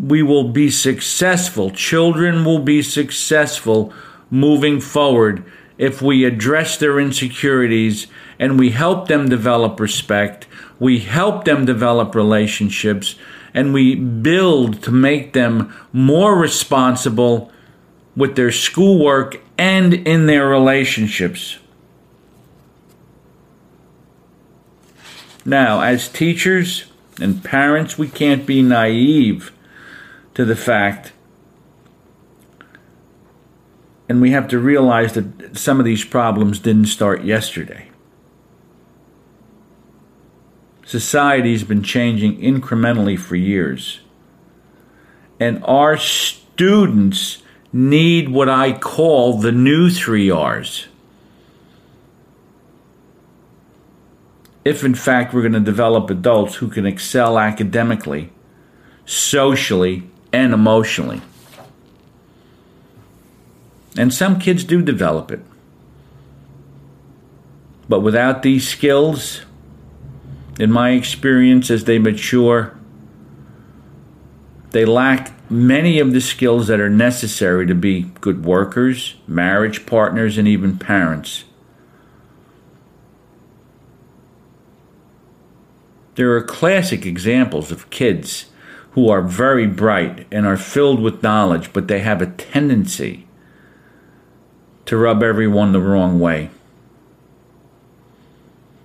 We 0.00 0.22
will 0.22 0.48
be 0.48 0.70
successful. 0.70 1.72
Children 1.72 2.44
will 2.44 2.60
be 2.60 2.80
successful 2.80 3.92
moving 4.30 4.80
forward 4.80 5.44
if 5.76 6.00
we 6.00 6.24
address 6.24 6.76
their 6.76 7.00
insecurities 7.00 8.06
and 8.38 8.56
we 8.56 8.70
help 8.70 9.08
them 9.08 9.28
develop 9.28 9.80
respect, 9.80 10.46
we 10.78 11.00
help 11.00 11.44
them 11.44 11.64
develop 11.64 12.14
relationships, 12.14 13.16
and 13.52 13.74
we 13.74 13.96
build 13.96 14.82
to 14.82 14.92
make 14.92 15.32
them 15.32 15.74
more 15.92 16.38
responsible 16.38 17.50
with 18.16 18.36
their 18.36 18.52
schoolwork 18.52 19.40
and 19.56 19.94
in 19.94 20.26
their 20.26 20.48
relationships. 20.48 21.58
Now, 25.44 25.80
as 25.80 26.08
teachers 26.08 26.84
and 27.20 27.42
parents, 27.42 27.98
we 27.98 28.08
can't 28.08 28.46
be 28.46 28.62
naive 28.62 29.52
to 30.34 30.44
the 30.44 30.56
fact, 30.56 31.12
and 34.08 34.20
we 34.20 34.30
have 34.30 34.48
to 34.48 34.58
realize 34.58 35.14
that 35.14 35.56
some 35.56 35.78
of 35.78 35.84
these 35.84 36.04
problems 36.04 36.58
didn't 36.58 36.86
start 36.86 37.24
yesterday. 37.24 37.88
Society's 40.84 41.64
been 41.64 41.82
changing 41.82 42.38
incrementally 42.38 43.18
for 43.18 43.34
years. 43.34 44.00
And 45.40 45.64
our 45.64 45.96
students 45.96 47.41
need 47.72 48.28
what 48.28 48.48
I 48.48 48.72
call 48.72 49.38
the 49.38 49.52
new 49.52 49.90
three 49.90 50.30
R's. 50.30 50.86
If, 54.64 54.84
in 54.84 54.94
fact, 54.94 55.34
we're 55.34 55.40
going 55.40 55.54
to 55.54 55.60
develop 55.60 56.08
adults 56.10 56.56
who 56.56 56.68
can 56.68 56.86
excel 56.86 57.38
academically, 57.38 58.30
socially, 59.06 60.04
and 60.32 60.52
emotionally. 60.54 61.20
And 63.96 64.14
some 64.14 64.38
kids 64.38 64.64
do 64.64 64.80
develop 64.80 65.30
it. 65.30 65.40
But 67.88 68.00
without 68.00 68.42
these 68.42 68.66
skills, 68.68 69.42
in 70.58 70.70
my 70.70 70.90
experience, 70.90 71.70
as 71.70 71.84
they 71.84 71.98
mature, 71.98 72.78
they 74.70 74.84
lack 74.84 75.32
many 75.52 75.98
of 75.98 76.12
the 76.12 76.20
skills 76.20 76.66
that 76.68 76.80
are 76.80 76.90
necessary 76.90 77.66
to 77.66 77.74
be 77.74 78.10
good 78.20 78.44
workers, 78.44 79.16
marriage 79.26 79.84
partners, 79.86 80.38
and 80.38 80.48
even 80.48 80.78
parents. 80.78 81.44
There 86.14 86.34
are 86.34 86.42
classic 86.42 87.06
examples 87.06 87.70
of 87.70 87.90
kids 87.90 88.46
who 88.92 89.08
are 89.08 89.22
very 89.22 89.66
bright 89.66 90.26
and 90.30 90.46
are 90.46 90.56
filled 90.56 91.00
with 91.00 91.22
knowledge, 91.22 91.72
but 91.72 91.88
they 91.88 92.00
have 92.00 92.20
a 92.20 92.26
tendency 92.26 93.26
to 94.86 94.96
rub 94.96 95.22
everyone 95.22 95.72
the 95.72 95.80
wrong 95.80 96.18
way. 96.18 96.50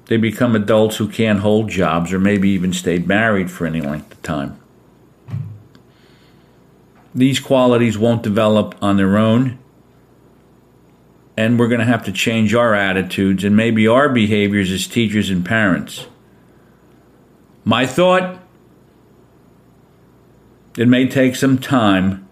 They 0.05 0.17
become 0.17 0.55
adults 0.55 0.97
who 0.97 1.09
can't 1.09 1.39
hold 1.39 1.69
jobs 1.69 2.13
or 2.13 2.19
maybe 2.19 2.49
even 2.49 2.71
stay 2.71 2.99
married 2.99 3.51
for 3.51 3.65
any 3.65 3.81
length 3.81 4.13
of 4.13 4.23
time. 4.23 4.57
These 7.17 7.39
qualities 7.39 7.97
won't 7.97 8.21
develop 8.21 8.75
on 8.79 8.97
their 8.97 9.17
own, 9.17 9.57
and 11.35 11.57
we're 11.57 11.67
going 11.67 11.79
to 11.79 11.85
have 11.85 12.05
to 12.05 12.11
change 12.11 12.53
our 12.53 12.75
attitudes 12.75 13.43
and 13.43 13.55
maybe 13.55 13.87
our 13.87 14.07
behaviors 14.07 14.71
as 14.71 14.85
teachers 14.85 15.31
and 15.31 15.43
parents. 15.43 16.05
My 17.65 17.87
thought 17.87 18.39
it 20.77 20.87
may 20.87 21.07
take 21.07 21.35
some 21.35 21.57
time, 21.57 22.29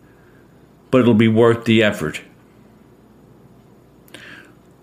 but 0.92 1.02
it'll 1.02 1.16
be 1.16 1.28
worth 1.28 1.66
the 1.66 1.82
effort. 1.82 2.22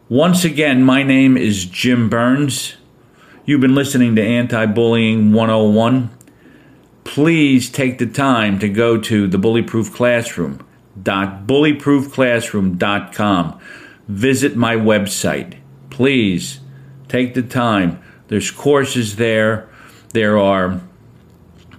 Once 0.08 0.44
again, 0.44 0.82
my 0.82 1.04
name 1.04 1.36
is 1.36 1.64
Jim 1.64 2.08
Burns. 2.08 2.74
You've 3.46 3.60
been 3.60 3.76
listening 3.76 4.16
to 4.16 4.22
Anti 4.22 4.66
Bullying 4.66 5.32
101. 5.32 6.10
Please 7.04 7.70
take 7.70 7.98
the 7.98 8.06
time 8.06 8.58
to 8.58 8.68
go 8.68 8.98
to 8.98 9.26
the 9.26 9.38
Bullyproof 9.38 9.92
Classroom 9.92 10.66
bullyproofclassroom.com. 10.98 13.60
Visit 14.08 14.56
my 14.56 14.74
website. 14.76 15.58
Please 15.90 16.60
take 17.08 17.34
the 17.34 17.42
time. 17.42 18.02
There's 18.28 18.50
courses 18.50 19.16
there 19.16 19.68
there 20.12 20.38
are, 20.38 20.80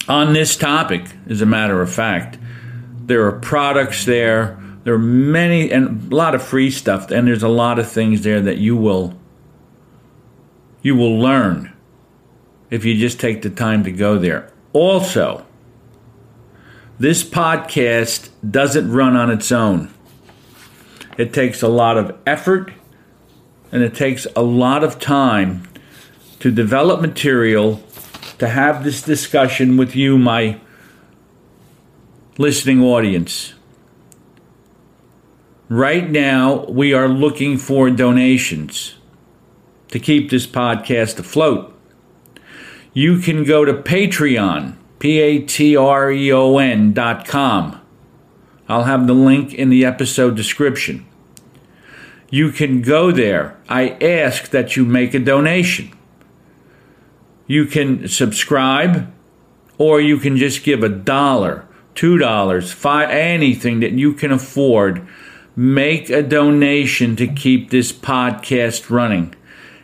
on 0.07 0.33
this 0.33 0.57
topic, 0.57 1.05
as 1.29 1.41
a 1.41 1.45
matter 1.45 1.81
of 1.81 1.93
fact, 1.93 2.37
there 3.05 3.25
are 3.25 3.39
products 3.39 4.05
there. 4.05 4.59
There 4.83 4.95
are 4.95 4.99
many 4.99 5.71
and 5.71 6.11
a 6.11 6.15
lot 6.15 6.35
of 6.35 6.43
free 6.43 6.71
stuff, 6.71 7.11
and 7.11 7.27
there's 7.27 7.43
a 7.43 7.47
lot 7.47 7.79
of 7.79 7.89
things 7.89 8.23
there 8.23 8.41
that 8.41 8.57
you 8.57 8.75
will 8.75 9.17
you 10.81 10.95
will 10.95 11.17
learn 11.17 11.71
if 12.69 12.83
you 12.83 12.97
just 12.97 13.19
take 13.19 13.41
the 13.41 13.49
time 13.49 13.85
to 13.85 13.91
go 13.91 14.17
there. 14.17 14.52
Also, 14.73 15.45
this 16.99 17.23
podcast 17.23 18.29
doesn't 18.49 18.91
run 18.91 19.15
on 19.15 19.29
its 19.29 19.51
own. 19.51 19.93
It 21.17 21.33
takes 21.33 21.61
a 21.61 21.67
lot 21.67 21.97
of 21.97 22.17
effort 22.25 22.71
and 23.71 23.83
it 23.83 23.95
takes 23.95 24.27
a 24.35 24.41
lot 24.41 24.83
of 24.83 24.99
time 24.99 25.67
to 26.39 26.51
develop 26.51 27.01
material 27.01 27.81
to 28.39 28.47
have 28.47 28.83
this 28.83 29.01
discussion 29.01 29.77
with 29.77 29.95
you, 29.95 30.17
my 30.17 30.59
listening 32.37 32.81
audience. 32.81 33.53
Right 35.69 36.09
now, 36.09 36.65
we 36.65 36.93
are 36.93 37.07
looking 37.07 37.57
for 37.57 37.89
donations 37.89 38.95
to 39.89 39.99
keep 39.99 40.29
this 40.29 40.45
podcast 40.45 41.19
afloat. 41.19 41.72
You 42.93 43.19
can 43.19 43.43
go 43.43 43.65
to 43.65 43.73
Patreon, 43.73 44.75
P 44.99 45.19
A 45.19 45.39
T 45.39 45.75
R 45.75 46.11
E 46.11 46.31
O 46.31 46.57
N 46.59 46.93
dot 46.93 47.27
com. 47.27 47.81
I'll 48.69 48.83
have 48.83 49.07
the 49.07 49.13
link 49.13 49.53
in 49.53 49.69
the 49.69 49.83
episode 49.83 50.35
description. 50.35 51.05
You 52.29 52.51
can 52.51 52.81
go 52.81 53.11
there. 53.11 53.57
I 53.67 53.89
ask 54.01 54.49
that 54.49 54.75
you 54.75 54.85
make 54.85 55.13
a 55.13 55.19
donation. 55.19 55.91
You 57.47 57.65
can 57.65 58.07
subscribe, 58.07 59.11
or 59.77 59.99
you 59.99 60.17
can 60.17 60.37
just 60.37 60.63
give 60.63 60.83
a 60.83 60.89
dollar, 60.89 61.67
two 61.95 62.17
dollars, 62.17 62.71
five, 62.71 63.09
anything 63.09 63.79
that 63.81 63.91
you 63.93 64.13
can 64.13 64.31
afford. 64.31 65.07
Make 65.55 66.09
a 66.09 66.23
donation 66.23 67.15
to 67.17 67.27
keep 67.27 67.69
this 67.69 67.91
podcast 67.91 68.89
running. 68.89 69.35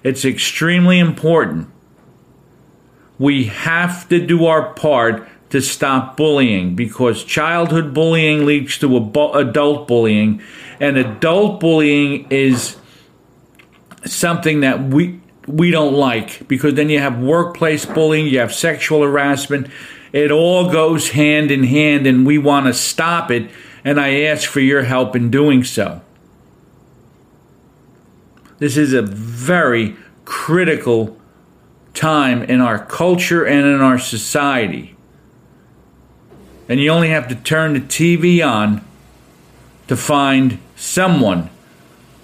It's 0.03 0.25
extremely 0.25 0.97
important. 0.99 1.69
We 3.19 3.43
have 3.45 4.09
to 4.09 4.25
do 4.25 4.45
our 4.45 4.73
part 4.73 5.27
to 5.51 5.61
stop 5.61 6.15
bullying 6.15 6.75
because 6.75 7.23
childhood 7.23 7.93
bullying 7.93 8.45
leads 8.45 8.77
to 8.79 8.97
adult 9.35 9.87
bullying, 9.87 10.41
and 10.79 10.97
adult 10.97 11.59
bullying 11.59 12.27
is 12.29 12.77
something 14.05 14.61
that 14.61 14.81
we 14.81 15.19
we 15.47 15.71
don't 15.71 15.93
like 15.93 16.47
because 16.47 16.75
then 16.75 16.89
you 16.89 16.99
have 16.99 17.19
workplace 17.19 17.85
bullying, 17.85 18.27
you 18.27 18.39
have 18.39 18.53
sexual 18.53 19.01
harassment. 19.01 19.67
It 20.13 20.31
all 20.31 20.71
goes 20.71 21.09
hand 21.09 21.51
in 21.51 21.63
hand, 21.63 22.07
and 22.07 22.25
we 22.25 22.37
want 22.37 22.67
to 22.67 22.73
stop 22.73 23.31
it. 23.31 23.49
And 23.83 23.99
I 23.99 24.21
ask 24.21 24.49
for 24.49 24.59
your 24.59 24.83
help 24.83 25.15
in 25.15 25.29
doing 25.29 25.63
so. 25.63 26.01
This 28.59 28.75
is 28.75 28.93
a 28.93 29.01
very 29.01 29.95
critical 30.25 31.18
time 31.93 32.43
in 32.43 32.61
our 32.61 32.83
culture 32.83 33.45
and 33.45 33.65
in 33.65 33.81
our 33.81 33.99
society. 33.99 34.95
And 36.67 36.79
you 36.79 36.91
only 36.91 37.09
have 37.09 37.27
to 37.29 37.35
turn 37.35 37.73
the 37.73 37.79
TV 37.79 38.45
on 38.45 38.85
to 39.87 39.97
find 39.97 40.59
someone 40.75 41.49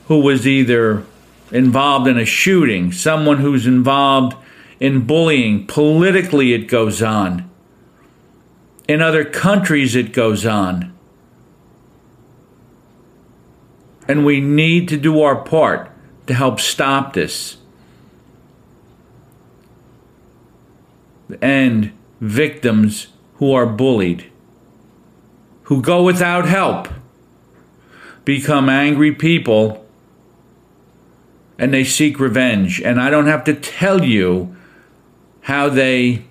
who 0.08 0.20
was 0.20 0.48
either 0.48 1.04
involved 1.52 2.08
in 2.08 2.18
a 2.18 2.26
shooting, 2.26 2.92
someone 2.92 3.38
who's 3.38 3.66
involved 3.66 4.38
in 4.80 5.06
bullying. 5.06 5.66
Politically, 5.66 6.54
it 6.54 6.68
goes 6.68 7.02
on. 7.02 7.50
In 8.88 9.02
other 9.02 9.26
countries, 9.26 9.96
it 9.96 10.14
goes 10.14 10.46
on. 10.46 10.94
And 14.08 14.26
we 14.26 14.40
need 14.40 14.88
to 14.90 14.98
do 14.98 15.22
our 15.22 15.36
part 15.36 15.90
to 16.28 16.36
help 16.36 16.60
stop 16.60 17.14
this. 17.14 17.58
And 21.42 21.92
victims 22.22 23.08
who 23.36 23.54
are 23.54 23.66
bullied, 23.66 24.32
who 25.64 25.82
go 25.82 26.04
without 26.04 26.48
help, 26.48 26.88
become 28.24 28.70
angry 28.70 29.12
people 29.12 29.86
and 31.58 31.74
they 31.74 31.84
seek 31.84 32.20
revenge. 32.20 32.82
And 32.82 33.00
I 33.00 33.10
don't 33.10 33.28
have 33.28 33.44
to 33.46 33.54
tell 33.54 34.04
you 34.04 34.56
how 35.42 35.70
they 35.70 36.26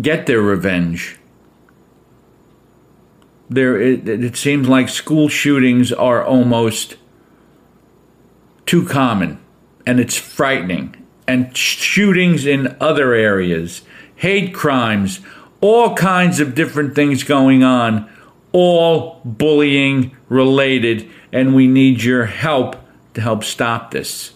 get 0.00 0.26
their 0.26 0.40
revenge. 0.40 1.18
There, 3.48 3.80
it, 3.80 4.08
it 4.08 4.36
seems 4.36 4.68
like 4.68 4.88
school 4.88 5.28
shootings 5.28 5.92
are 5.92 6.24
almost 6.24 6.96
too 8.66 8.84
common, 8.84 9.38
and 9.86 10.00
it's 10.00 10.16
frightening. 10.16 10.95
And 11.28 11.56
shootings 11.56 12.46
in 12.46 12.76
other 12.80 13.12
areas, 13.12 13.82
hate 14.14 14.54
crimes, 14.54 15.20
all 15.60 15.94
kinds 15.94 16.38
of 16.38 16.54
different 16.54 16.94
things 16.94 17.24
going 17.24 17.64
on, 17.64 18.08
all 18.52 19.20
bullying 19.24 20.16
related, 20.28 21.10
and 21.32 21.54
we 21.54 21.66
need 21.66 22.02
your 22.02 22.26
help 22.26 22.76
to 23.14 23.20
help 23.20 23.42
stop 23.42 23.90
this. 23.90 24.34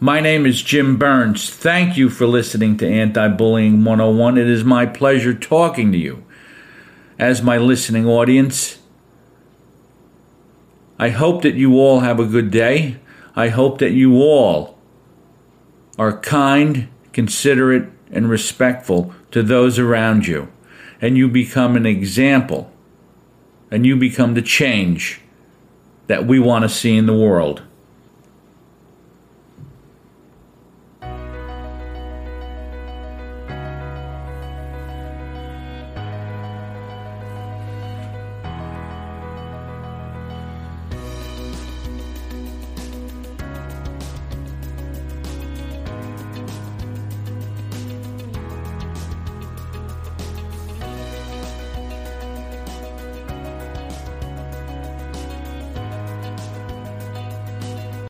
My 0.00 0.20
name 0.20 0.46
is 0.46 0.62
Jim 0.62 0.96
Burns. 0.96 1.50
Thank 1.50 1.96
you 1.96 2.08
for 2.08 2.26
listening 2.26 2.76
to 2.76 2.88
Anti 2.88 3.26
Bullying 3.28 3.82
101. 3.82 4.38
It 4.38 4.48
is 4.48 4.62
my 4.62 4.86
pleasure 4.86 5.34
talking 5.34 5.90
to 5.90 5.98
you 5.98 6.24
as 7.18 7.42
my 7.42 7.58
listening 7.58 8.06
audience. 8.06 8.78
I 11.00 11.08
hope 11.08 11.42
that 11.42 11.54
you 11.54 11.80
all 11.80 12.00
have 12.00 12.20
a 12.20 12.26
good 12.26 12.52
day. 12.52 12.98
I 13.38 13.50
hope 13.50 13.78
that 13.78 13.92
you 13.92 14.16
all 14.16 14.76
are 15.96 16.18
kind, 16.18 16.88
considerate, 17.12 17.88
and 18.10 18.28
respectful 18.28 19.14
to 19.30 19.44
those 19.44 19.78
around 19.78 20.26
you, 20.26 20.48
and 21.00 21.16
you 21.16 21.28
become 21.28 21.76
an 21.76 21.86
example, 21.86 22.72
and 23.70 23.86
you 23.86 23.94
become 23.94 24.34
the 24.34 24.42
change 24.42 25.20
that 26.08 26.26
we 26.26 26.40
want 26.40 26.64
to 26.64 26.68
see 26.68 26.96
in 26.96 27.06
the 27.06 27.16
world. 27.16 27.62